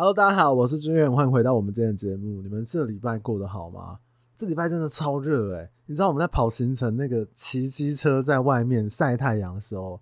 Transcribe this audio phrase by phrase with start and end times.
[0.00, 2.40] Hello，大家好，我是军远，欢迎回到我们今天的节目。
[2.40, 3.98] 你们这礼拜过得好吗？
[4.34, 5.70] 这礼拜真的超热哎！
[5.84, 10.00] 你知道我们在跑行程，那个骑机车在外面晒太阳的时候，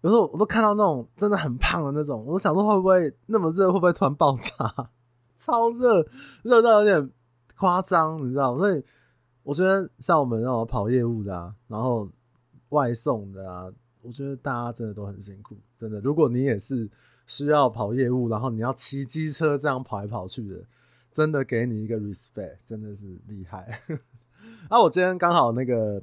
[0.00, 4.90] 有时候我都看到那种真的很胖的那种，我都想说会不会那么热，会不会突然爆炸？
[5.38, 6.04] 超热，
[6.42, 7.08] 热到有点
[7.56, 8.58] 夸张，你知道？
[8.58, 8.84] 所以
[9.44, 12.08] 我觉得像我们那种跑业务的啊，然后
[12.70, 13.70] 外送的啊，
[14.02, 16.00] 我觉得大家真的都很辛苦，真的。
[16.00, 16.90] 如果你也是。
[17.28, 20.64] 需要跑业务，然后你要骑机车这样跑来跑去的，
[21.10, 23.82] 真的给你一个 respect，真的是厉害。
[24.68, 26.02] 啊，我今天刚好那个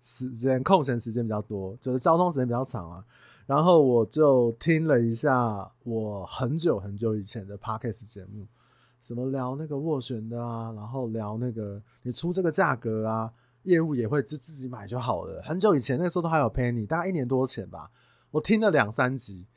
[0.00, 3.04] 时间空闲时间比较多，就是交通时间比较长啊，
[3.46, 8.46] 然后我就听了一下我很久很久以前的 podcast 节目，
[9.02, 13.32] 什么聊那个斡旋的啊，然后聊那个你出这个价格啊，
[13.64, 15.42] 业务也会就自己买就好了。
[15.42, 17.90] 很久以前那时候都还有 Penny，大概一年多前吧，
[18.30, 19.48] 我听了两三集。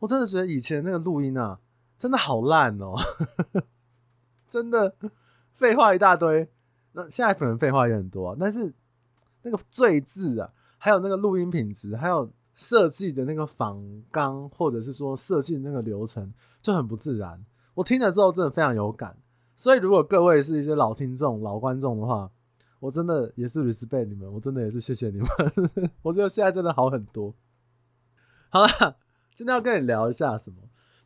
[0.00, 1.60] 我真的觉得以前那个录音啊，
[1.96, 2.94] 真的好烂哦，
[4.48, 4.94] 真的
[5.54, 6.48] 废话一大堆。
[6.92, 8.74] 那现在可能废话也很多啊，但是
[9.42, 17.44] 那个赘字啊，还有那个录音品质，还有设计的那个仿纲，或者是说设计的那个流程就很不自然。
[17.74, 19.16] 我听了之后真的非常有感。
[19.54, 22.30] 所以如果各位是一些老听众、老观众的话，
[22.80, 25.28] 我真的也是 respect 你们，我真的也是谢谢你们。
[26.00, 27.34] 我觉得现在真的好很多。
[28.48, 28.96] 好了。
[29.40, 30.56] 今天要跟你聊一下什么？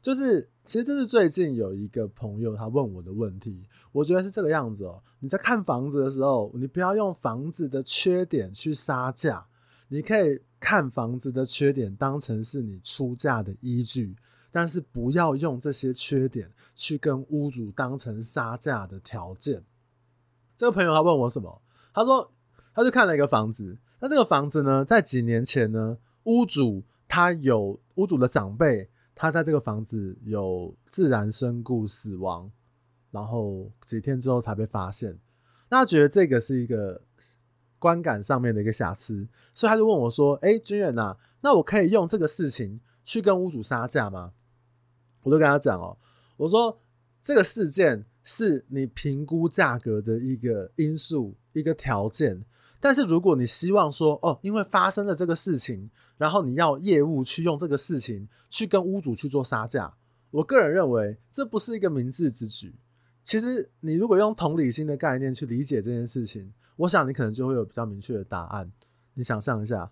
[0.03, 5.01] 就是其实这是最近有一个朋友他问我的问题，我觉得是这个样子哦。
[5.21, 9.47] 你在看房子的时候，你不要用房子的缺点去杀价，
[9.87, 14.17] 你可以看房子的缺点当成是你出价的依据，
[14.51, 19.63] 但是不要用这些缺点去跟屋主当成杀价的条件。
[20.57, 21.63] 这个朋友他问我什么？
[21.93, 22.33] 他说
[22.75, 26.83] 他就看了一个房子，那这个房子呢，在几年前呢，屋主。
[27.15, 32.51] 他有屋主的长辈，他在这个房子有自然身故死亡，
[33.13, 35.17] 然后几天之后才被发现。
[35.69, 37.01] 那他觉得这个是一个
[37.79, 44.33] 观感上面的一个瑕疵，所以他就问我说：“哎，君远呐，那我可以用这个事情去跟屋主杀价吗？”
[45.23, 45.97] 我就跟他讲哦，
[46.37, 46.81] 我说
[47.23, 52.45] 这个事件是你评估价格的一个因素，一个条件。
[52.85, 59.95] 但是如果你希望说哦，因为发生了这个事情，然后你要业务去用这个事情去跟屋主去做杀价，
[60.31, 62.75] 我个人认为这不是一个明智之举。
[63.23, 68.71] 其实你如果用同理心的概念去理解这件事情，我想你可能就会有比较明确的答案。
[69.15, 69.91] 你想象一下，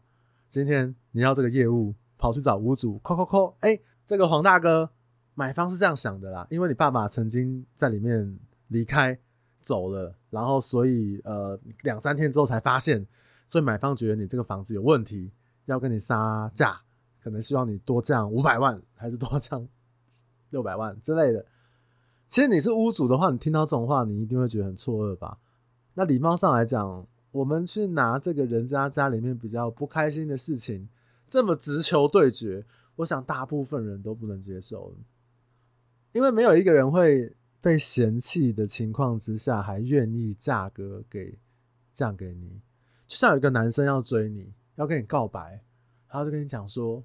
[0.50, 4.90] 今天你要这个业务跑去找屋主，扣扣扣，哎，这个黄大哥
[5.32, 8.38] 买方是这样想的啦，因为你爸爸曾经在里面
[8.68, 9.18] 离开。
[9.62, 13.06] 走了，然后所以呃两三天之后才发现，
[13.48, 15.30] 所以买方觉得你这个房子有问题，
[15.66, 16.80] 要跟你杀价，
[17.22, 19.66] 可能希望你多降五百万，还是多降
[20.50, 21.46] 六百万之类的。
[22.26, 25.38] 其实你是屋主的话，你听到这种话，你一定会觉得很错愕吧？
[25.94, 30.88] 那礼貌上来讲，我们去拿这个人家家里面比较不开心的事情，
[31.26, 32.64] 这么直球对决，
[32.96, 34.94] 我想大部分人都不能接受，
[36.12, 37.34] 因为没有一个人会。
[37.62, 41.38] 被嫌弃的情况之下，还愿意价格给
[41.92, 42.60] 嫁给你，
[43.06, 45.62] 就像有一个男生要追你，要跟你告白，
[46.08, 47.04] 他就跟你讲说：“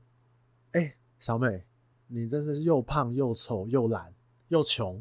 [0.74, 1.64] 哎、小美，
[2.08, 4.12] 你真的是又胖又丑又懒
[4.48, 5.00] 又穷，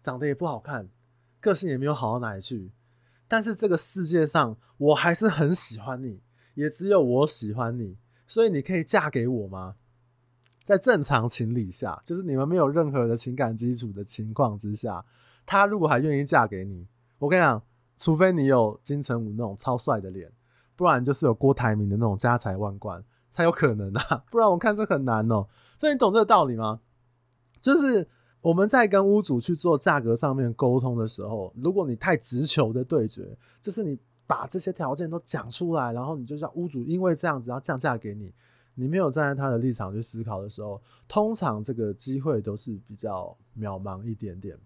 [0.00, 0.88] 长得也不好看，
[1.38, 2.72] 个性也没有好到哪里去。
[3.28, 6.20] 但是这个世界上，我还是很喜欢你，
[6.54, 7.96] 也只有我喜欢你，
[8.26, 9.76] 所以你可以嫁给我吗？”
[10.64, 15.04] 在正常情理下，就是你们没有任何的情感基础的情况之下，
[15.44, 16.86] 他如果还愿意嫁给你，
[17.18, 17.62] 我跟你讲，
[17.98, 20.32] 除非你有金城武那种超帅的脸，
[20.74, 25.46] 不然就是有郭台铭的那种家财万贯才有可能啊， 不然我看这很难哦。
[25.78, 26.80] 所以你懂这个道理吗？
[27.60, 28.08] 就是
[28.40, 38.32] 我们在跟屋主去做价格上面沟通的时候，如果你太直球的对决，就是你把这些条件都讲出来，然后你就叫屋主因为这样子要降价给你。
[38.74, 44.58] 你没有站在他的立场去思考的时候，通常这个机会都是比较渺茫一点点。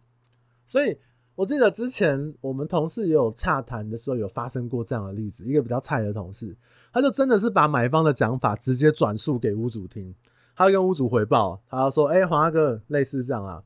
[0.67, 0.99] 所以
[1.35, 5.45] 我记得之前我们同事也有洽谈的时候，有发生过这样的例子。
[5.45, 6.57] 一个比较菜的同事，
[6.93, 10.15] 他就真的是把买方的讲法直接转述给屋主听，
[10.57, 13.63] 他跟屋主回报，他说：“哎，黄大哥，类似这样啊，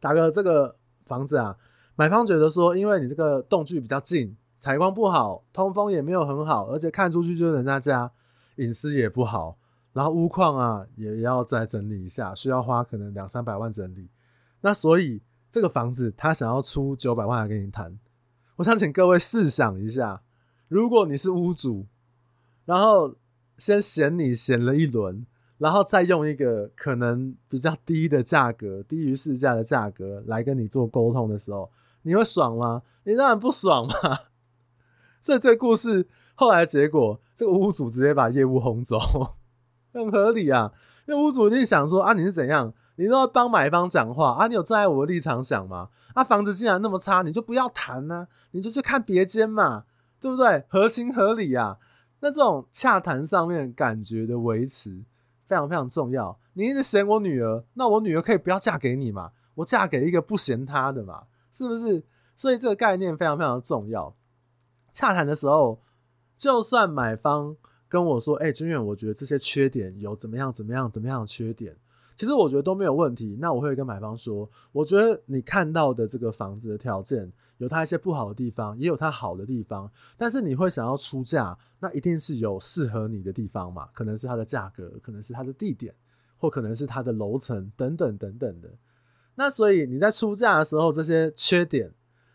[0.00, 1.56] 大哥，这个房子啊，
[1.94, 8.10] 买方觉得说，因为你这个动距比较近，采光不好，通风也没有很好，而且看出去就是人家家。”
[8.56, 9.56] 隐私也不好，
[9.92, 14.08] 然后屋况啊也要再整理一下，需要花可能两三百万整理。
[14.60, 17.98] 那所以这个房子他想要出九百万来跟你谈。
[18.56, 20.22] 我想请各位试想一下，
[20.68, 21.86] 如果你是屋主，
[22.66, 23.14] 然后
[23.56, 25.24] 先嫌你嫌了一轮，
[25.56, 31.70] 然后再用一个可能比较低的价格，低于市价的价格来跟你做沟通的时候，
[32.02, 32.82] 你会爽吗？
[33.04, 33.94] 你当然不爽嘛。
[35.22, 36.06] 所以这个故事
[36.40, 38.98] 后来结果，这个屋主直接把业务轰走，
[39.92, 40.72] 很合理啊。
[41.06, 42.72] 因为屋主一定想说啊，你是怎样？
[42.96, 44.46] 你都要帮买方讲话啊？
[44.46, 45.90] 你有站在我的立场想吗？
[46.14, 49.84] 啊，房子既然那么差，你就不要谈呢、啊，你就去看别间嘛，
[50.18, 50.64] 对不对？
[50.70, 51.76] 合情合理啊。
[52.20, 55.04] 那这种洽谈上面感觉的维持。
[55.46, 56.38] 非常非常重要。
[56.54, 59.32] 你一直嫌我女儿，那我女儿可以不要嫁给你嘛？
[59.56, 61.24] 我嫁给一个不嫌她的嘛？
[61.52, 62.02] 是不是？
[62.34, 64.14] 所以这个概念非常非常重要。
[64.92, 65.78] 洽谈的时候，
[66.40, 67.54] 就算买方
[67.86, 71.76] 跟我说：“哎、欸，军远，我觉得这些缺点有怎么样怎么样怎么样的缺点。”
[72.16, 73.36] 其实我觉得都没有问题。
[73.38, 79.90] 那我会跟买方说：“我觉得你看到的这个房子的条件。”有它一些不好的地方，也有它好的地方。
[80.16, 83.86] 但是你会想要出价，那一定是有适合你的地方嘛？
[83.92, 85.94] 可能是它的价格，可能是它的地点，
[86.38, 88.70] 或可能是它的楼层等等等等的。
[89.34, 91.92] 那所以你在出价的时候，这些缺点、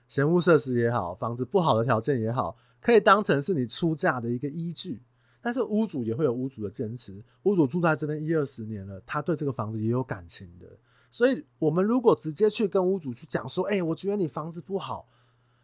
[0.07, 2.56] 嫌恶设施也好，房子不好的条件也好，
[2.86, 5.02] 可以当成是你出价的一个依据。
[5.42, 10.68] 但是屋主也会有屋主的坚持，屋主住在这边一二十年了，他对这个房子也有感情的。
[11.10, 15.08] 所以，我们如果直接去跟屋主去讲说，哎，我觉得你房子不好，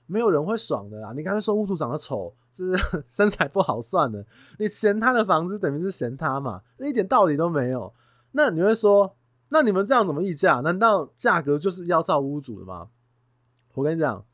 [0.07, 1.13] 没有人会爽的啦。
[1.15, 4.25] 你刚才说屋主长得丑，就是 身材不好算了，
[4.57, 7.93] 你嫌他的房子等于是嫌他嘛，一点道理都没有。
[8.31, 9.15] 那你会说，
[9.49, 10.61] 那你们这样怎么议价？
[10.61, 12.89] 难道价格就是要照屋主的吗？
[13.73, 14.25] 我跟你讲，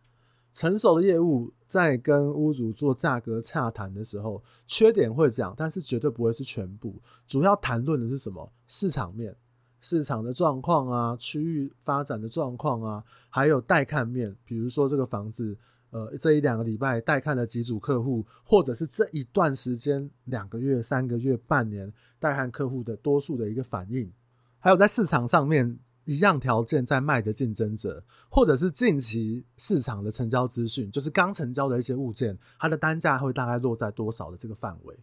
[0.52, 6.96] 成熟的业务在跟屋主做价格洽谈的时候，缺点会讲，但是绝对不会是全部。
[7.28, 8.52] 主要谈论的是什么？
[8.68, 9.36] 市场面。
[9.80, 15.56] 市场的状况啊，区域发展的状况啊，还有带看面，比如说这个房子，
[15.92, 24.12] 呃，这一两个礼拜带看的几组客户，或者是这一段时间两个月、三个月、半年带看客户的多数的一个反应，
[24.60, 25.78] 还有在市场上面
[26.08, 34.98] 一样条件在卖的竞争者，或者是近期市场的成交资讯，就是刚成交的一些物件，它的单价会大概落在多少的这个范围。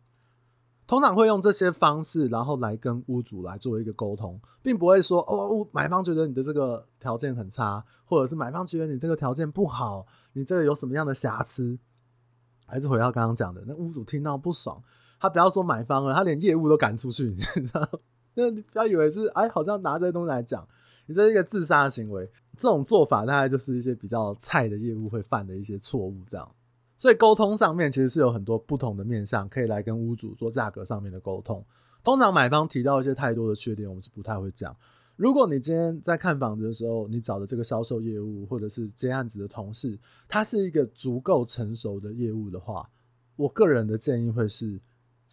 [0.86, 11.78] 通常会用这些方式，然后来跟屋主来做一个沟通，并不会说哦，买方觉得你的这个条件很差，或者是买方觉得你这个条件不好，你这个有什么样的瑕疵？
[12.66, 14.82] 还是回到刚刚讲的，那屋主听到不爽，
[15.20, 17.86] 他不要说买方了，他连业务都赶出去，你知道？
[18.36, 20.66] 那你不要以为是哎，好像拿这些东西来讲，
[21.06, 22.28] 你这是一个自杀行为。
[22.56, 26.48] 这种做法大概就是一些比较菜的业务会犯的一些错误，这样。
[26.96, 31.64] 所以沟通上面其实是有很多不同的面向，可以来跟屋主做价格上面的沟通。
[32.04, 34.74] 通常买方提到一些太多的缺点，我们是不太会讲。
[35.16, 39.98] 如果你今天在看房子的时候，你找的这个销售业务或者是接案子的同事，
[40.28, 42.88] 他是一个足够成熟的业务的话，
[43.34, 44.80] 我个人的建议会是。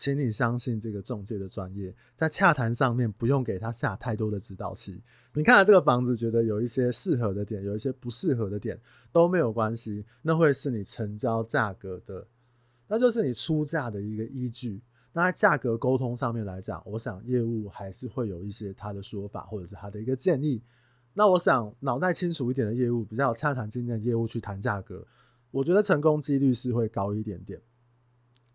[0.02, 5.00] 请你相信这个中介的专业，在洽谈上面不用给他下太多的指导期。
[5.32, 8.82] 你看了这个房子，觉得有一些适合的点，有一些不适合的点
[9.12, 12.26] 都没有关系，那会是你成交价格的，
[12.88, 14.82] 那就是你出价的一个依据。
[15.14, 20.64] 那在价格沟通上面来讲，我想业务还是会有一些他的说法，或者是他的一个建议。
[21.14, 25.06] 那我想脑袋清楚一点的业务，比较有洽谈经验的业务去谈价格，
[25.52, 27.62] 我觉得成功几率是会高一点点。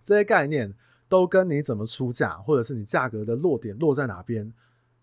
[0.02, 0.74] 这些概念。
[1.08, 4.52] 都跟你怎么出价，或者是你价格的落点落在哪边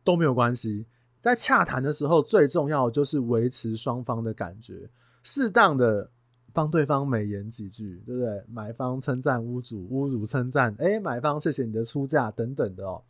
[0.03, 0.85] 都没有关系。
[1.21, 4.89] 在洽谈的时候，最重要的就是维持双方的感觉，
[5.23, 6.09] 适当的
[6.51, 8.43] 帮对方美言几句，对不对？
[8.49, 13.01] 买方称赞屋主，屋主称赞，哎，买方谢谢你的出价等等的哦。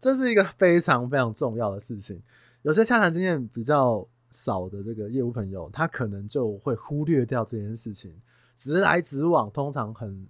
[0.00, 2.20] 这是一个非常非常重要的事情。
[2.62, 8.12] 有些洽谈经验比较少的这个业务朋友，他可能就会忽略掉这件事情，
[8.56, 10.26] 直来直往，通常很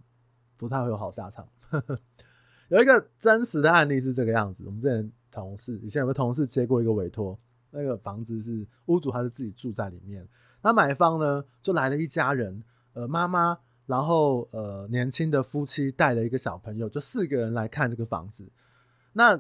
[0.59, 1.49] 不太会有好下场。
[2.69, 7.39] 有一个真实的案例是这个样子，我们之前同事以前有个同事接过一个委托，
[7.71, 10.27] 那个房子是屋主还是自己住在里面，
[10.63, 12.63] 那买方呢就来了一家人，
[12.95, 18.51] 呃妈妈，然后呃年轻的夫妻带了一个小朋友，就四个人来看这个房子。
[19.13, 19.39] 那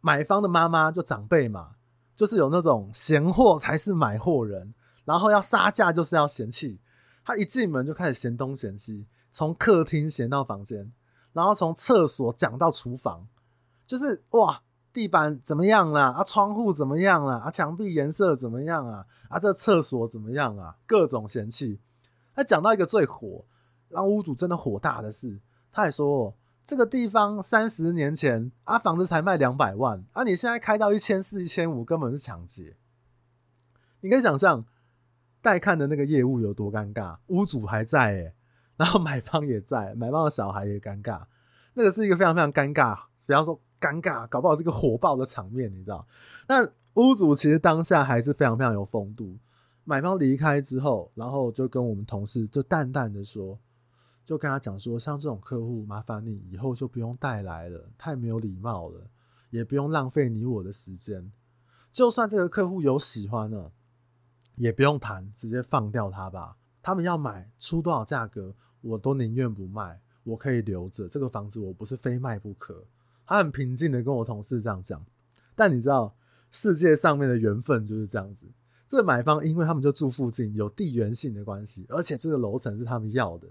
[0.00, 1.76] 买方的妈妈就长辈嘛，
[2.14, 4.74] 就是有那种嫌货才是买货人，
[5.04, 6.78] 然后要杀价就是要嫌弃，
[7.24, 10.92] 他一进门就开始嫌东嫌西，从客厅嫌到房间。
[11.36, 13.28] 然后从厕所讲到厨房，
[13.86, 16.06] 就是哇，地板怎么样啦？
[16.12, 17.36] 啊，窗户怎么样啦？
[17.44, 19.04] 啊，墙壁颜色怎么样啊？
[19.28, 20.78] 啊，这厕所怎么样啊？
[20.86, 21.78] 各种嫌弃。
[22.34, 23.44] 他讲到一个最火，
[23.90, 25.38] 让屋主真的火大的事，
[25.70, 32.78] 他还说，这个地方三十年前啊，房子才卖两百万啊，你现在开到一千四、一千五，根本是抢劫。
[34.00, 34.64] 你可以想象
[35.42, 38.34] 带看的那个业务有多尴尬，屋主还在欸
[38.76, 41.22] 然后买方也在，买方的小孩也尴尬，
[41.74, 46.06] 那个是一个非常非常尴尬，不要说尴尬，搞不好是个火爆的场面，你知道？
[46.48, 46.64] 那
[46.94, 49.36] 屋主其实当下还是非常非常有风度。
[49.84, 53.58] 买方离开之后，然后就跟我们同事就淡淡的说，
[54.24, 59.00] 就跟他讲说，像这种客户，麻烦你以后就不用带来了，太没有礼貌了，
[59.50, 61.30] 也不用浪费你我的时间。
[61.92, 63.70] 就算这个客户有喜欢了，
[64.56, 66.56] 也不用谈，直接放掉他吧。
[66.86, 70.00] 他们要买，出多少价格，我都宁愿不卖。
[70.22, 72.80] 我可以留着这个房子，我不是非卖不可。
[73.26, 75.04] 他很平静的跟我同事这样讲。
[75.56, 76.14] 但你知道，
[76.52, 78.46] 世界上面的缘分就是这样子。
[78.86, 83.48] 这个买方，因为他们就住附近，有地缘性的关系，而且这个楼层是他们要的，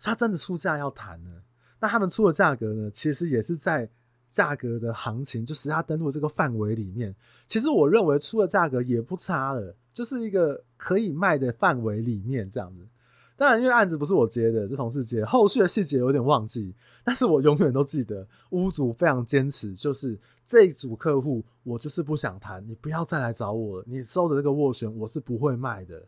[0.00, 1.30] 他真的出价要谈呢。
[1.78, 3.88] 那他们出的价格呢，其实也是在
[4.26, 7.14] 价格的行情，就是他登录这个范围里面。
[7.46, 12.86] 其实我认为出的价格也不差了，就是一个可以卖的范围里面这样子。
[13.34, 16.72] 当然，因为案子不是我接的，是同事接，后续的细节有点忘记，
[17.02, 26.06] 但是我永远都记得，屋主非常坚持，就是这一组客户，我就是不想谈，你不要再来找我了，你收的这个斡旋，我是不会卖的。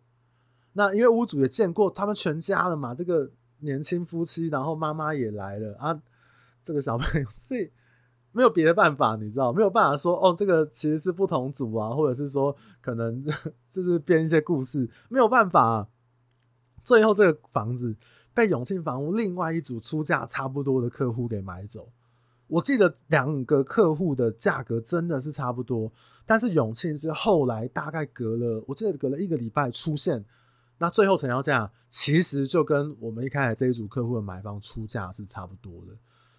[0.74, 3.28] 那因为屋主也见过他们全家了嘛，这个
[3.60, 6.00] 年轻夫妻，然后妈妈也来了啊，
[6.62, 7.68] 这个小朋友，所以
[8.34, 13.24] 没有别的办法，你知道，没有办法说哦，这个其实是不同组啊，或者是说可能
[13.70, 15.88] 就是编一些故事，没有办法。
[16.82, 17.96] 最后，这个房子
[18.34, 21.88] 被永庆房屋另外一组出价差不多的客户给买走。
[22.46, 25.90] 我记得两个客户的价格真的是差不多，
[26.26, 30.22] 但是永庆是后来大概隔了，我记得隔了一个礼拜出现，
[30.76, 35.96] 那最后成交价其实就跟我们一开始这一组客户的买方出价是差不多的。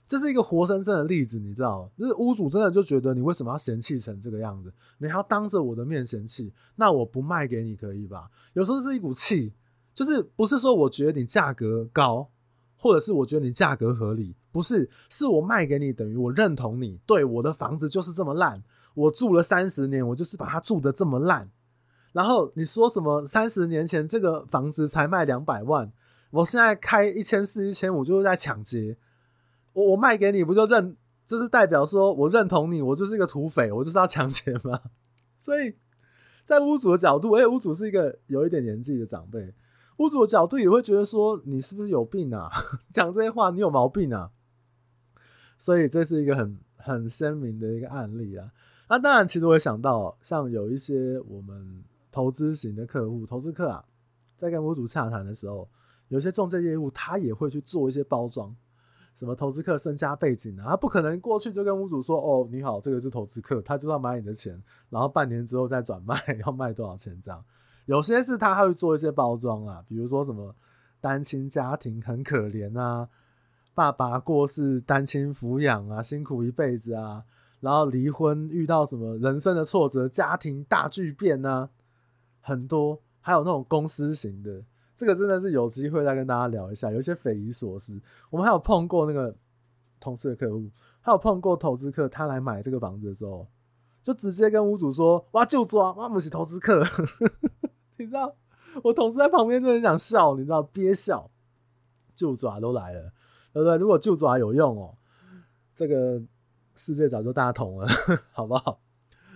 [0.08, 4.74] 这是一个活生生的例子，你知道，就是屋主真的就觉得你为什么要嫌弃成这个样子？
[5.00, 8.30] 你还要当着我的面嫌弃，那我不卖给你可以吧？
[8.54, 9.54] 有时候是一股气。
[9.94, 12.30] 就是不是说我觉得你价格高，
[12.76, 18.62] 或者是我觉得你价格合理，不是，是我卖给你等于我认同你，对，我的房子就是这么烂，
[18.94, 21.50] 我住了三十年，我就是把它住得这么烂。
[22.12, 25.90] 然后你说什么三十年前这个房子才卖两百万，
[26.32, 28.98] 我现在开一千四、一千五就是在抢劫，
[29.76, 34.80] 我我卖给你不就认，就是代表说我认同你，我就是一个土匪，我就是要抢劫吗？
[35.40, 35.76] 所以
[36.44, 39.54] 在屋主的角度，哎，屋主是一个有一点年纪的长辈。
[39.98, 42.50] 屋主的角度也会觉得说，你是不是有病啊？
[42.92, 44.32] 讲这些话你有毛病啊？
[45.58, 48.52] 所以这是一个很很鲜明的一个案例啊。
[48.90, 53.84] 那当然，其实我也想到，像有一些我们投资型的客户、投资客啊，
[54.36, 55.68] 在跟屋主洽谈的时候，
[56.10, 58.56] 有些中介业务他也会去做一些包装，
[59.16, 67.44] 什么投资客身家背景啊，他不可能过去就跟屋主说：“哦，你好，这个是投资客，他就要买你的钱，然后半年之后再转卖， 要卖多少钱这样。”
[67.88, 70.54] 有些是他会做一些包装啊，比如说什么
[71.00, 73.08] 单亲家庭很可怜啊，
[73.74, 77.24] 爸爸过世单亲抚养啊，辛苦一辈子啊，
[77.60, 81.70] 然后离婚遇到什么人生的挫折，家庭大巨变啊，
[82.42, 84.64] 很多，还有那种公司型的，
[84.96, 88.00] 这个真的是有机会再跟大家聊一下，有一些匪夷所思。
[88.30, 89.36] 我们还有碰过那个
[90.00, 90.70] 同事的客户，
[91.02, 93.46] 还有碰过投资客，他来买这个房子的时候，
[94.02, 96.82] 就直接跟屋主说：“哇，就抓，哇，不是投资客。
[97.98, 98.36] ”你知道，
[98.84, 101.30] 我同事在旁边真的很想笑，你知道憋笑，
[102.14, 103.12] 就爪都来了，
[103.52, 103.76] 对不对？
[103.76, 104.96] 如果就爪有用哦，
[105.74, 106.22] 这个
[106.78, 107.88] 世界早就大同了，
[108.32, 108.80] 好不好？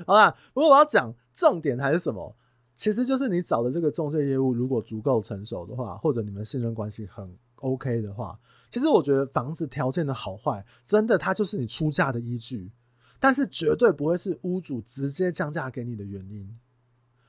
[0.07, 2.35] 好啦，不过我要讲重点还是什么？
[2.79, 12.71] 其实就是你找的这个中介业务，如果足够成熟的话，或者你们信任关系很 OK 的话，其实我觉得房子条件的好坏，真的它就是你出价的依据，
[13.19, 16.57] 但是绝对不会是屋主直接降价给你的原因。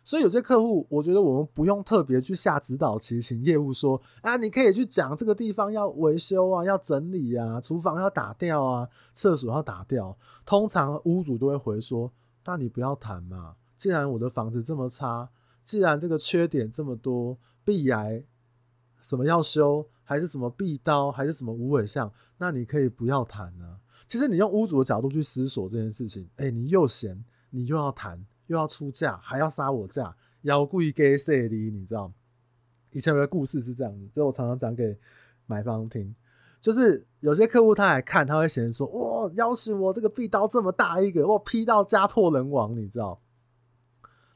[0.04, 10.16] 所以有些客户，我觉得我们不用特别去下指导棋，请业务说啊，你可以去讲这个地方要维修啊，要整理啊，厨房要打掉啊，厕所要打掉。
[10.46, 12.12] 通常屋主都会回说，
[12.44, 13.56] 那你不要谈嘛。
[13.76, 15.28] 既然我的房子这么差，
[15.64, 18.24] 既然这个缺点这么多，壁癌
[19.02, 23.78] 什么要修，还是什么壁刀，还是什么无尾巷，那你可以不要谈啊。
[24.06, 28.24] 其实你用屋主的角度去思索这件事情，哎、你又嫌，你又要谈。
[28.46, 30.12] 又要出价，还要杀我价，
[30.42, 31.54] 要故意给谁的？
[31.54, 32.12] 你知道？
[32.90, 34.98] 以前有个故事是这样子，这我常常讲给
[35.46, 36.12] 买方听，
[36.60, 43.22] 就是有些客户他来看，他会嫌说：“哇，要是我这个壁刀这么大一个，我劈到家破人亡，你知道？”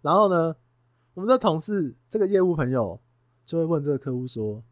[0.00, 0.54] 然后呢，
[1.14, 3.00] 我们的同事这个业务朋友
[3.46, 4.62] 就会问这个客户说：“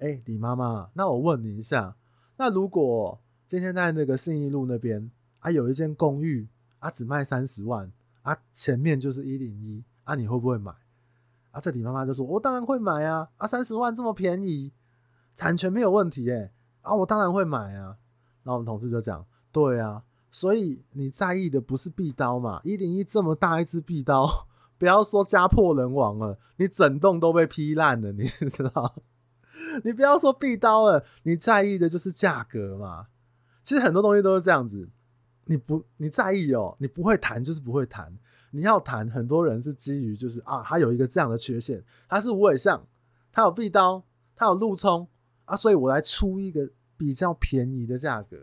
[0.00, 1.94] 哎、李妈妈，那我问你一下，
[2.36, 10.72] 那如果今天在那个信义路那边啊，有一间公寓啊，只卖三十万。”啊，前面就是一零一啊，你会不会买？
[11.50, 13.28] 啊，这李妈妈就说：“我当然会买啊！
[13.36, 14.72] 啊，三十万这么便宜，
[15.34, 17.98] 产权没有问题诶、啊，我当然会买啊。”
[18.44, 22.60] 然后我们同事就讲：“对啊，所以你在意的不是壁刀嘛？
[22.62, 24.46] 一零一这么大一支壁刀，
[24.82, 28.96] 不要说家破人亡了，你整栋都被劈烂了，你知道？
[29.84, 33.06] 你不要说壁刀了，你在意的就是价格嘛。
[33.62, 34.88] 其实很多东西都是这样子，
[35.44, 38.12] 你不你在意哦，你不会谈就是不会谈。
[38.50, 42.84] 你要谈，很多人是基于就是啊，他有一个这样的缺陷，他是无尾巷，
[43.30, 44.02] 他有壁刀，
[44.34, 45.06] 他有路冲
[45.44, 48.36] 啊，所以我来出一个比较便宜的价格。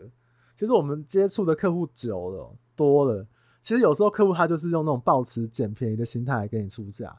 [0.56, 3.26] 其实我们接触的客户久了多了，
[3.60, 7.18] 其实有时候客户他就是用那种抱持捡便宜的心态来给你出价。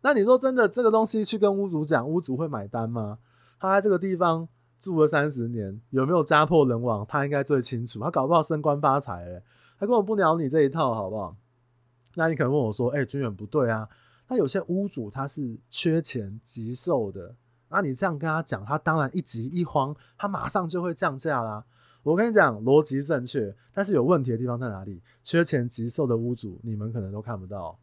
[0.00, 3.18] 那你说真的，这个东西去跟屋主讲，屋主会买单吗？
[3.58, 4.46] 他在这个地方
[4.78, 7.06] 住了三十年，有没有家破人亡？
[7.08, 8.00] 他应该最清楚。
[8.00, 9.42] 他搞不好升官发财了，
[9.78, 11.36] 他根本不鸟你这一套，好不好？
[12.16, 13.88] 那你可能问我说：“哎、欸，军远不对啊，
[14.28, 17.34] 那有些屋主他是缺钱急售的，
[17.70, 21.64] 那你这样跟他讲，他当然一急一慌，他马上就会降价啦。”
[22.04, 25.02] 我跟你讲，逻辑正确，但是有问题的地方在哪里？
[25.24, 27.76] 缺钱急售的屋主，你们可能都看不到，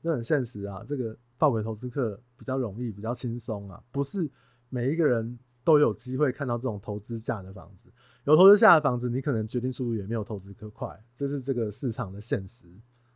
[0.00, 0.84] 这很现实啊。
[0.86, 4.30] 这个报给投资客比较容易，比较轻松啊，不是。
[4.70, 7.88] 每一个人都有机会看到这种投资价的房子，
[8.24, 12.68] 有投资价的房子，你可能决定速度也没有投资客快，这是这个市场的现实，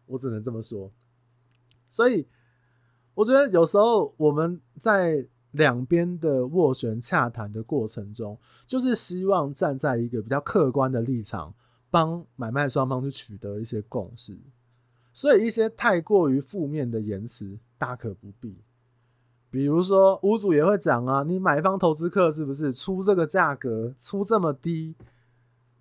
[0.06, 0.90] 我只能这么说。
[1.90, 2.26] 所以
[3.12, 11.54] 我觉得有时候我们在两边的斡旋洽谈的过程中，就是希望站在一个比较客观的立场，
[11.90, 14.36] 帮买卖双方去取得一些共识。
[15.12, 18.56] 所以一些太过于负面的言辞，大可不必。
[19.50, 24.94] 比如说，屋主也会讲啊，你买方投资客是不是出这个价格出这么低？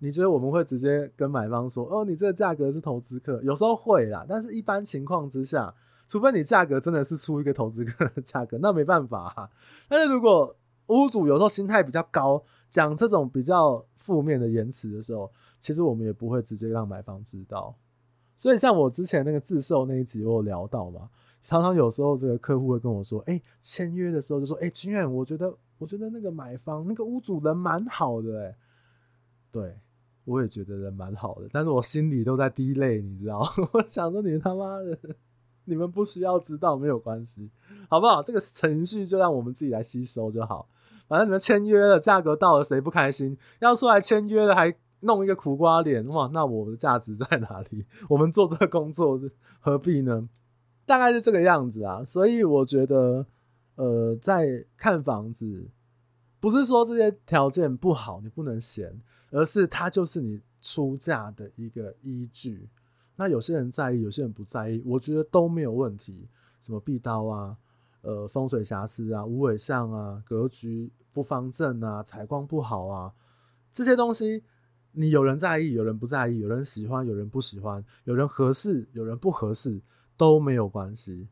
[0.00, 3.42] 你觉得我们会直接跟买方说，哦，你这个价格是投资客？
[3.42, 5.74] 有时候会啦，但是一般情况之下，
[6.12, 9.50] 除非你价格真的是出一个投资客的价格，那没办法哈。
[9.88, 10.54] 但是如果
[10.88, 17.74] 屋主有时候心态比较高，讲这种比较负面的言辞的时候，其实我们也不会直接让买方知道。
[18.36, 21.08] 所以像我之前那个自售那一集，我有聊到嘛。
[21.42, 28.56] 常常有时候这个客户会跟我说：“哎、签约的时候就说，哎、欸，军远，我觉得，我觉得那个买方那个屋主人蛮好的，哎，
[29.50, 29.78] 对，
[30.26, 33.40] 我也觉得人蛮好的，但是我心里都在滴泪，你知道？
[33.72, 34.98] 我想说，你他妈的，
[35.64, 37.50] 你们不需要知道，没有关系，
[37.88, 38.22] 好不好？
[38.22, 40.68] 这个程序就让我们自己来吸收就好。
[41.08, 43.36] 反正你们签约了，价格到了，谁不开心？
[43.60, 47.84] 要出来签约了，还弄一个苦瓜脸，哇，那我的价值在哪里？
[48.08, 49.20] 我们做这个工作
[49.60, 50.28] 何必呢？”
[50.84, 53.24] 大概是这个样子啊，所以我觉得，
[53.76, 55.68] 呃，在看房子，
[56.40, 62.68] 不是说这些条件不好你不能嫌，而是它就是你出价的一个依据。
[63.22, 66.26] 那有些人在意，有些人不在意，我觉得都没有问题。
[66.60, 67.56] 什么壁刀啊，
[68.00, 73.12] 呃，风水瑕疵啊，无尾巷啊，格局不方正啊，采光不好啊，
[73.72, 74.42] 这些东西，
[74.90, 79.80] 你有人在意，有人不在意，有人喜欢，有人不喜欢，有人合适，有人不合适。
[80.14, 81.26] 都没有关系，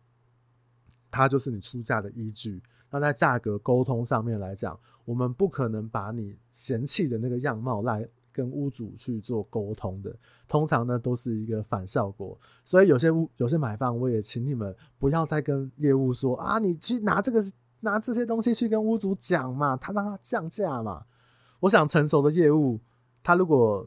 [1.11, 2.63] 它就是你出价的依据。
[2.91, 8.09] 那在价格沟通上面来讲，我们不可能把你嫌弃的那个样貌来
[8.41, 10.17] 跟屋主去做沟通的，
[10.49, 12.39] 通常呢都是一个反效果。
[12.65, 17.43] 所以有些屋有些买方，我也请你们不要再跟业务说啊，你去拿这个
[17.81, 21.05] 拿这些东西去跟屋主讲嘛，他让他降价嘛。
[21.61, 22.81] 我想成熟的业务，
[23.23, 23.87] 他如果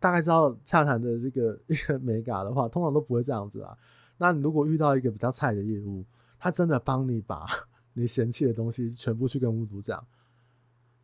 [0.00, 3.76] 大概知道洽谈的这个一个眉角的话，通常都不会这样子啊。
[4.16, 6.04] 那你如果遇到一个比较菜的业务，
[6.40, 7.46] 他真的帮你把
[7.94, 10.04] 你嫌弃的东西全部去跟屋主讲，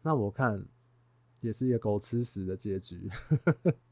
[0.03, 0.65] 那我看
[1.45, 3.09] 也是一个狗吃屎的结局。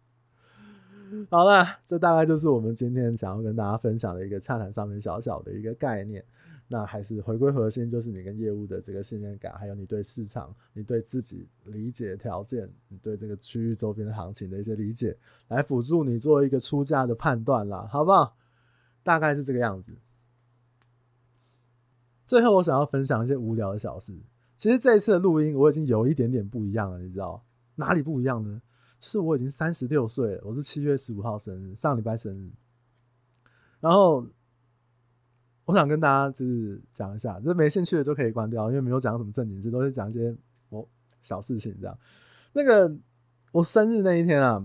[1.29, 6.25] 好了，这大概就是我们今天想要跟大家分享的一个洽谈上面小小的一个概念。
[6.69, 15.15] 那还是回归核心，就是你跟业务的这个信任感，还有你对市场、你对自己理解条件、你对这个区域周边的行情的一些理解，
[15.49, 18.35] 来辅助你做一个出价的判断啦，好不好？
[19.03, 19.93] 大概是这个样子。
[22.25, 24.17] 最后，我想要分享一些无聊的小事。
[24.63, 27.45] 其实这一次的录音，我已经有一点点不一样了，你知道
[27.75, 28.63] 哪里不一样呢？
[29.01, 32.49] 就是我已经三十六岁了，我是七月十五号生日，上礼拜生日。
[33.81, 34.25] 然后，
[35.65, 40.33] 我想跟大家就是讲一下，就是没兴趣的都可以关掉，因为没有讲什么正经事，都是讲一些
[40.69, 40.87] 哦
[41.25, 41.99] 小事情这样。
[42.53, 42.97] 那个
[43.51, 44.65] 我生日那一天啊，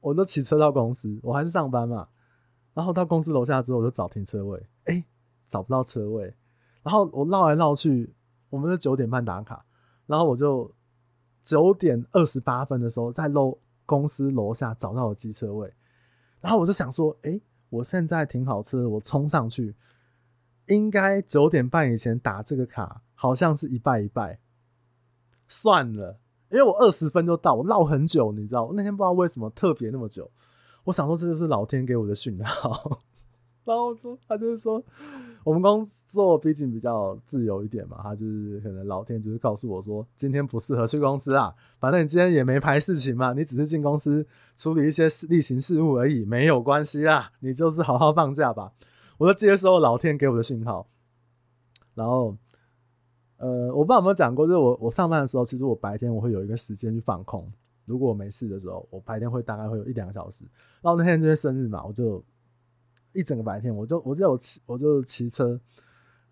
[0.00, 2.08] 我都骑车到公司，我还是上班嘛。
[2.72, 5.04] 然后到公司楼下之后，我就找停车位，哎，
[5.44, 6.34] 找不到车位。
[6.82, 8.14] 然后我绕来绕去，
[8.50, 9.64] 我们是九点半打卡，
[10.06, 10.72] 然后我就
[11.42, 15.72] 九点二十八分的时候，在楼公司楼下找到了机车位。
[16.40, 19.74] 然后我就想说，哎，我现在停好车，我冲上去，
[20.66, 24.38] 应该九点半以前打这个卡，好像是一拜一拜。
[25.48, 26.18] 算了，
[26.50, 30.30] 因为我二十分就到，我绕很久，你知道，那天不知道为什么特别那么久。
[30.84, 33.02] 我想说这就是老天给我的讯号。
[33.66, 34.82] 然后说他就是说，
[35.44, 48.72] 我们工作毕竟比较自由一点嘛，他就是可能老天就是告诉我说，今天不适合去公司啊，反正你今天也没排事情嘛，你只是进公司处理一些例行事务而已，没有关系啦，你就是好好放假吧。
[49.18, 50.86] 我就接收老天给我的讯号，
[51.94, 52.36] 然后。
[53.38, 57.46] 呃，我不知道有没有讲过，就是我我上班的时候，其实我白天我会有一个时间去放空。
[57.84, 60.42] 如果我没事的时候，我白天会大概会有一两个小时。
[60.80, 62.24] 然后那天就是生日嘛，我就
[63.16, 65.58] 一整个白天，我就我就我骑我就骑车，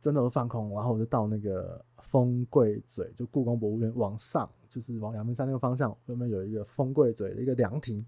[0.01, 0.70] 真的都放空。
[0.70, 8.05] 然后我就到那个风柜嘴，就故宫博物院往上，就是往阳明山那个方向，后面有一个风柜嘴的一个凉亭。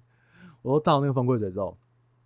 [0.62, 1.76] 我都到那个风柜嘴之后，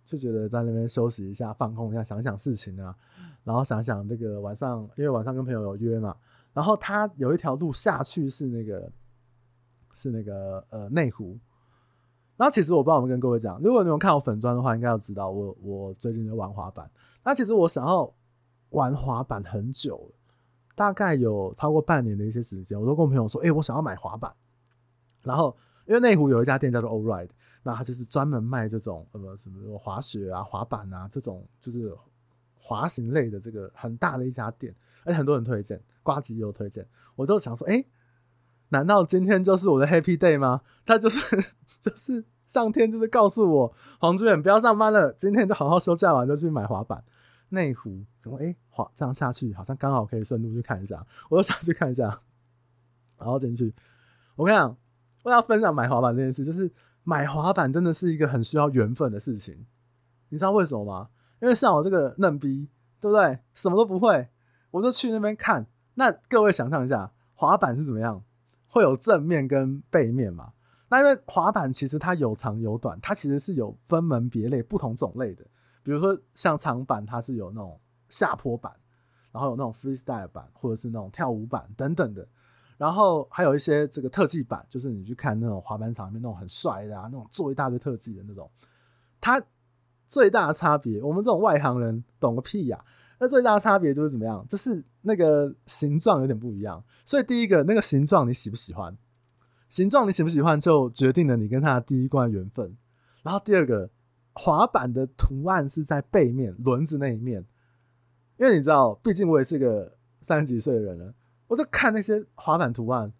[0.03, 2.95] 就觉得在那边休息一下，放空一下，想想事情啊，
[3.43, 6.15] 然后想想那个晚上，因为晚上跟朋友有约嘛。
[6.53, 8.91] 然后它有一条路下去是那个
[9.93, 11.37] 是那个呃内湖，
[12.41, 16.89] 那其实我不知道有没有跟各位讲，如果你们看我粉专的话，应该要知道我我最近在玩滑板。
[17.23, 18.11] 那其实我想要
[18.71, 20.15] 玩滑板很久了，
[20.75, 24.33] 大概有超过半年的一些时间，我都跟我朋友说，哎、我想要买滑板。
[25.21, 27.29] 然后因为内湖有一家店叫做 All Ride，
[27.61, 31.95] 那它就是专门卖这种呃什么滑雪啊、滑板啊这种就是
[32.57, 34.75] 滑行类的这个很大的一家店。
[35.03, 36.83] 而且很多人推荐，瓜吉也有推荐，
[37.15, 37.85] 我就想说，哎、
[38.69, 40.61] 难道今天就是我的 Happy Day 吗？
[40.83, 41.19] 他就是
[41.79, 47.01] 就是上天就是告诉我，黄主演不要上班了，今天就好好休假完就去买滑板。
[47.47, 52.19] 内湖，怎么哎滑这样下去，好像刚好可以顺路去看一下，我就想去看一下，
[53.17, 53.73] 然后进去。
[54.35, 54.75] 我跟你讲，
[55.23, 56.69] 我要分享买滑板这件事，就是
[57.05, 59.65] 买滑板真的是一个很需要缘分的事情。
[60.27, 61.07] 你知道为什么吗？
[61.41, 62.67] 因为像我这个嫩逼，
[62.99, 63.39] 对不对？
[63.55, 64.27] 什么都不会。
[64.71, 68.21] 我就去那边看，那各位想象一下，滑板是怎么样？
[68.67, 70.51] 会有正面跟背面嘛？
[70.91, 75.43] 那因为滑板其实它有长有短，它其实是有分门别类、不同种类的。
[75.81, 78.71] 比如说像长板，它是有那种下坡板，
[79.31, 82.27] 然后有那种 freestyle 板，或者是那种跳舞板等等的。
[82.77, 88.51] 然后还有一些这个特技板，就是你去看那种滑板场里面那种很帅的啊，那种做一大堆特技的那种。
[89.21, 89.41] 它
[90.09, 92.83] 最大的差别，我们这种外行人懂个屁呀、
[93.17, 94.45] 那最大的差别就是怎么样？
[94.49, 96.83] 就是那个形状有点不一样。
[97.05, 98.97] 所以第一个，那个形状你喜不喜欢？
[99.71, 102.77] 形状你喜不喜欢，就决定了你跟他的第一关缘分。
[103.23, 103.89] 然后第二个，
[104.33, 107.43] 滑板的图案是在背面轮子那一面，
[108.37, 111.15] 因为你知道，毕竟我也是个三十几岁的人了，
[111.47, 113.11] 我在看那些滑板图案，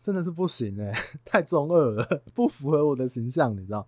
[0.00, 0.92] 真的是不行哎、
[1.24, 3.56] 太中二了，不符合我的形象。
[3.56, 3.86] 你知道？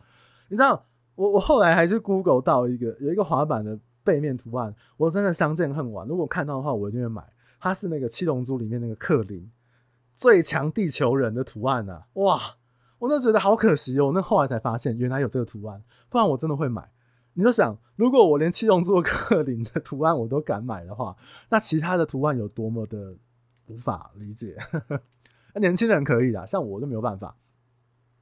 [0.49, 0.85] 你知道？
[1.17, 3.77] 我我后来还是 Google 到一个有一个滑板的。
[4.05, 6.09] 背面图案，我真的相见恨晚。
[6.09, 7.23] 如果看到的话，我一定会买。
[7.61, 9.47] 它是那个《七龙珠》里面那个克林
[10.19, 12.09] 最强地球人的图案啊！
[12.15, 12.57] 哇，
[12.99, 14.11] 我那觉得好可惜哦。
[14.13, 16.91] 那后来才发现，原来有这个图案，不然我真的会买。
[17.35, 21.17] 你就想，如果我连《七龙珠》的克林的图案我都敢买的话，
[21.51, 23.15] 那其他的图案有多么的
[23.69, 24.57] 无法理解？
[25.55, 27.37] 那年轻人可以啦，像我就没有办法。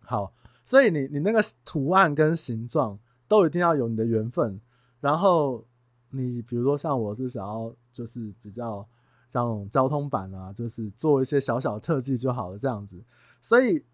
[0.00, 4.60] 好，所以你你那个图案跟形状都一定要有你的缘分，
[5.00, 5.64] 然后。
[6.10, 8.88] 你比如说像我是想要就是比较
[9.28, 13.02] 像交通板啊，就是做一些小小的特技就好了这样子。
[13.40, 13.84] 所以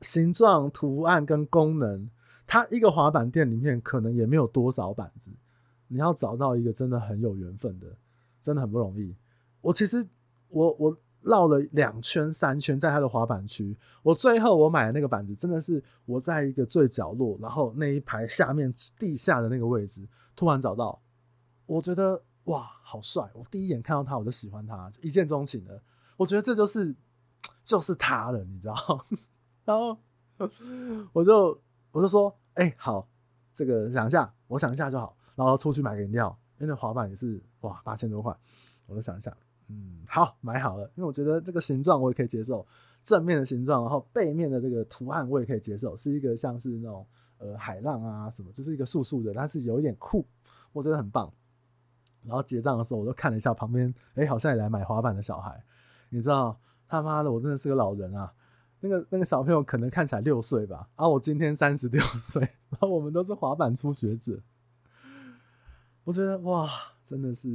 [0.00, 2.08] 形状、图案跟功能，
[2.46, 5.30] 它一个滑板店里面可能也没有多少板子。
[5.88, 7.86] 你要找到一个真的很有缘分的，
[8.40, 9.14] 真的很不容易。
[9.60, 10.06] 我其实
[10.48, 21.00] 我我绕了两圈三圈在它的滑板区，我最后我买的那个板子真的是我在一个最角落，然后那一排下面地下的那个位置突然找到。
[21.66, 23.30] 我觉得哇，好帅！
[23.34, 25.82] 我第一眼看到他，我就喜欢他，一见钟情了。
[26.16, 26.94] 我觉得这就是
[27.62, 29.04] 就是他了，你知道？
[29.64, 29.98] 然后
[31.12, 33.08] 我就我就说，哎、好，
[33.52, 35.16] 这个想一下，我想一下就好。
[35.34, 38.36] 然后出去买个饮料，因为那滑板也是哇八千多块，
[38.86, 39.36] 我就想一下，
[39.68, 40.84] 嗯，好，买好了。
[40.94, 42.64] 因为我觉得这个形状我也可以接受，
[43.02, 47.04] 正面的形状，然后背面的这个图案我也可以接受，是一个像是那种
[47.38, 50.24] 呃海浪啊什么，就是一个素素的，但是有一点酷，
[50.72, 51.32] 我觉得很棒。
[52.24, 55.62] 然后结账的时候，我就看了一下旁边，哎，好像也来买滑板的小孩。
[56.08, 56.58] 你知道，
[56.88, 58.32] 他妈的，我真的是个老人啊！
[58.80, 64.40] 那个那个小朋友可能看起来六岁吧，啊我今天三十六岁，然后我们都是滑板初学者。
[66.04, 66.70] 我觉得哇，
[67.04, 67.48] 真的是，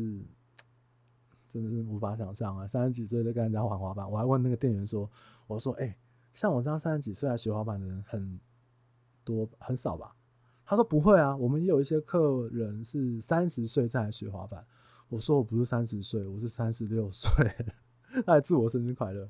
[1.48, 2.68] 真的是无法想象啊！
[2.68, 5.10] 三十几岁就跟人家玩滑板，我还问那个店员说
[5.46, 5.96] ：“我说，哎，
[6.34, 8.40] 像我这样三十几岁来学滑板的人很
[9.24, 10.16] 多，很少吧？”
[10.70, 14.64] 他说不会啊，我们也有一些客人是三十岁再来学滑板。
[15.08, 17.28] 我说我不是三十岁，我是三十六岁。
[18.24, 19.22] 他还祝我生日快乐。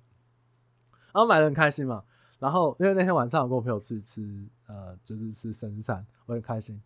[1.13, 2.03] 然后买的很开心嘛。
[2.39, 6.77] 然后因为那天晚上我跟我朋友去吃，呃，就是吃生散，我很开心。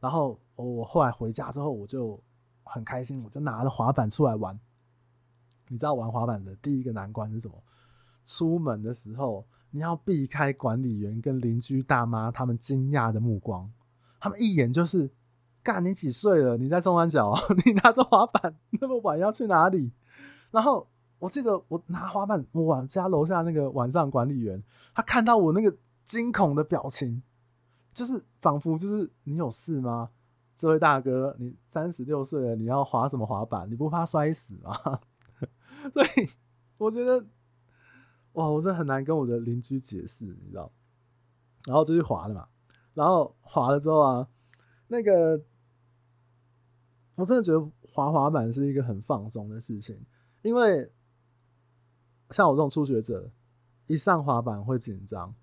[0.00, 2.20] 然后我后来回家之后，我就
[2.64, 4.58] 很开心，我就拿了滑板出来玩。
[5.68, 7.54] 你知道玩滑板的第一个难关是什么？
[8.24, 13.70] 出门的时候你要避开管理员跟邻居大妈他们惊讶的目光，
[14.20, 15.10] 他们一眼就是。
[15.62, 16.56] 干，你几岁了？
[16.56, 17.34] 你在松山脚，
[17.66, 19.92] 你拿着滑板那么晚要去哪里？
[20.50, 24.62] 然后我记得我拿滑板，我家楼下那个晚上管理员，
[24.94, 27.22] 他看到我那个惊恐的表情，
[27.92, 30.08] 就是仿佛就是你有事吗？
[30.56, 33.70] 这位大哥，你三十六岁了，你要滑什么滑板？
[33.70, 35.00] 你不怕摔死吗？
[35.92, 36.30] 所以
[36.78, 37.22] 我觉得，
[38.32, 40.72] 哇，我真的很难跟我的邻居解释，你知道？
[41.66, 42.48] 然后就去滑了嘛，
[43.00, 44.28] 然后滑了之后啊，
[44.88, 45.40] 那个。
[47.16, 50.00] 我真的觉得滑滑板是一个很放松的事情，
[50.40, 50.90] 因为
[52.30, 53.30] 像我这种初学者，
[53.86, 55.34] 一上滑板会紧张，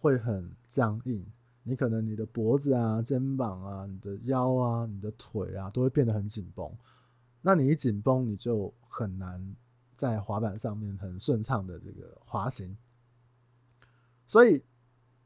[0.00, 1.24] 会很僵硬。
[1.62, 6.68] 你可能你的脖子啊、肩膀啊、你的腰啊、你的腿啊，都会变得很紧绷。
[7.42, 9.54] 那你一紧绷，你就很难
[9.94, 12.76] 在滑板上面很顺畅的这个滑行。
[14.26, 14.60] 所以。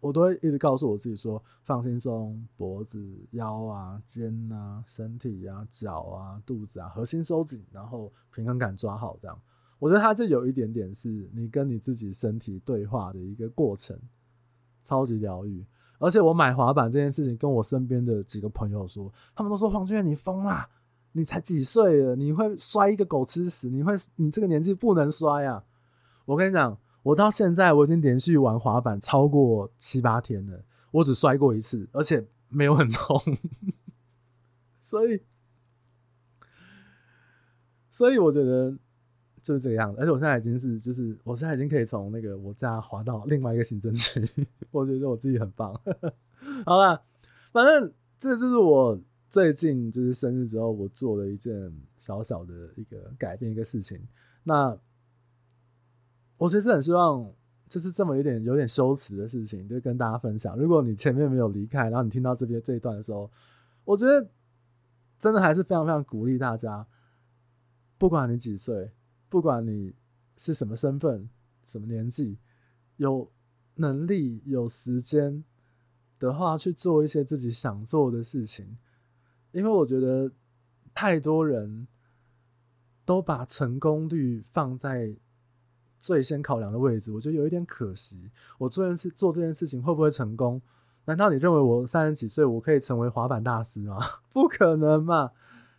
[0.05, 9.17] 我都会一直告诉我自己说：放轻松，脖子、腰啊、肩啊、身体啊、脚啊、肚子啊，核心收紧，然后平衡感抓好。
[9.19, 9.41] 这样，
[9.79, 13.99] 我觉得它就有一点点是你跟你自己身体对话的一个过程，
[14.83, 15.65] 超级疗愈。
[15.99, 20.69] 而且我买滑板这件事情，跟我身边的几个朋友说，他们都说：黄俊远，你疯啦！
[21.13, 23.71] 你才几岁了，你会摔一个狗吃屎？
[23.71, 25.65] 你会，你这个年纪不能摔啊！
[26.27, 26.77] 我跟你讲。
[27.05, 33.21] 我到现在我已经连续玩滑板超过七八天了，我只摔过一次，而且没有很痛，
[34.81, 35.23] 所以，
[37.91, 38.75] 所以我觉得
[39.43, 40.01] 就是这个样子。
[40.01, 44.27] 而且我现在已经是，就是我现在已经可以从那个我家滑到另外一个行政区，
[44.73, 45.79] 我觉得我自己很棒。
[46.65, 47.05] 好了，
[47.53, 54.01] 反正这就是我最近就是生日之后我做了一件小小的一个改变一个事情。
[54.43, 54.79] 那。
[56.37, 57.33] 我其实很希望，
[57.69, 60.57] 就是这么有点有点羞耻的事情，就跟大家分享。
[60.59, 63.31] 如果你前面没有离开，然后你听到这边这一段的时候，
[63.85, 64.29] 我觉得
[65.19, 66.87] 真的还是非常非常鼓励大家，
[67.97, 68.93] 不管你几岁，
[69.29, 69.95] 不管你
[70.37, 71.29] 是什么身份、
[71.65, 72.37] 什么年纪，
[72.97, 73.31] 有
[73.77, 75.45] 能力、有时间
[76.19, 78.77] 的话，去做一些自己想做的事情。
[79.53, 80.33] 因为我觉得
[80.93, 81.87] 太多人
[83.05, 85.15] 都把成功率放在。
[86.05, 88.31] 最先考量的位置，我觉得有一点可惜。
[88.59, 90.61] 我做件事做这件事情会不会成功？
[91.07, 93.97] 难道你认为我三十几岁我可以成为滑板大师吗？
[94.31, 95.31] 不可能嘛，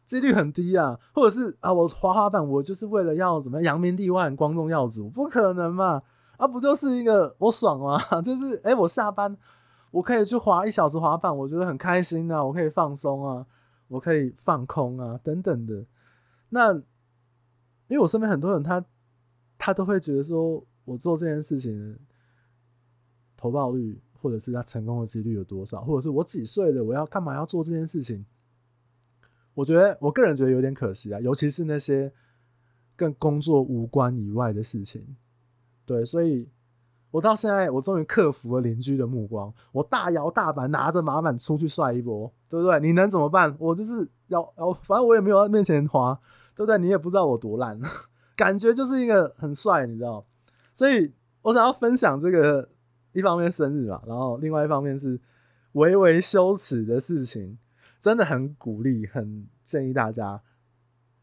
[0.03, 0.99] 几率很低啊。
[1.13, 5.07] 或者是啊，我滑滑板我就是为了要怎么样扬名立万、光宗耀祖？
[5.11, 6.01] 不可能嘛！
[6.37, 7.99] 啊，不就是一个我爽吗？
[8.25, 9.37] 就是诶，我下班
[9.91, 13.45] 我可以去滑一小时滑板，我觉得很开心啊，我可以放松啊，
[13.89, 15.85] 我可以放空啊，等等的。
[16.49, 18.83] 那因为我身边很多人他。
[19.65, 21.97] 他都会觉得说，我做这件事情
[23.35, 28.23] 投报率，或者是他成功的几率有多少，或者是我几岁了，我要干嘛要做这件事情？
[29.55, 32.13] 我觉得，我个人觉得有点可惜啊，尤其是那些
[32.95, 35.03] 跟工作无关以外的事情。
[35.83, 36.47] 对，所以
[37.09, 42.79] 我到现在，我终于克服了邻居的目光，我大摇大摆拿着马板出去帅一波，对不对？
[42.81, 43.55] 你能怎么办？
[43.59, 46.21] 我就是要要，反正我也没有在面前滑，
[46.55, 46.77] 对不对？
[46.77, 47.81] 你也不知道我多烂。
[48.35, 50.25] 感觉就是一个很帅，你知道，
[50.73, 52.69] 所以我想要分享这个，
[53.13, 55.19] 一方面生日嘛，然后另外一方面是
[55.71, 57.57] 微微羞耻的事情，
[57.99, 60.41] 真的很鼓励，很建议大家，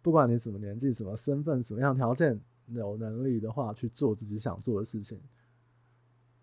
[0.01, 5.21] 不管你什么年纪、什么身份、什么样条件，有能力的话去做自己想做的事情，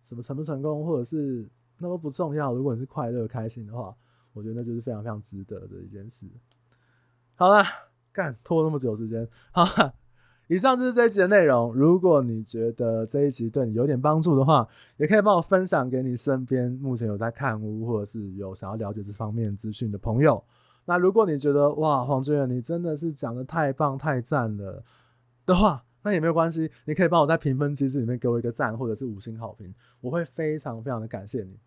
[0.03, 3.95] 什么成不成功或者是那都不重要，如果你是快乐开心的话，
[4.34, 6.27] 我觉得那就是非常非常值得的一件事。
[7.34, 7.63] 好了，
[8.12, 9.95] 干拖那么久时间，好了。
[10.49, 11.71] 以上就是这一集的内容。
[11.75, 20.43] 如果你觉得这一集对你有点帮助的话，也可以帮我分享给你身边目前有在看屋或者是有想要了解这方面资讯的朋友。
[20.85, 24.83] 那如果你觉得哇，黄俊远你真的是讲得太棒太赞了
[25.45, 31.59] 的话，那也没有关系，你可以帮我在评分机制里面给我一个赞或者是五星好评，我会非常非常的感谢你。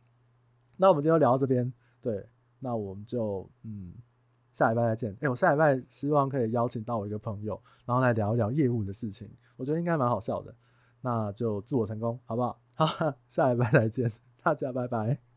[0.76, 2.26] 那我们今天就聊到这边，对，
[2.58, 3.92] 那我们就嗯。
[4.54, 5.16] 下礼拜再见。
[5.20, 10.54] 哎、我下礼拜希望可以邀请到我一个朋友，然后来聊一聊业务的事情，我觉得应该蛮好笑的。
[11.00, 12.58] 那就祝我成功，好不好？
[12.74, 14.12] 好，下礼拜再见，
[14.42, 15.31] 大家拜拜。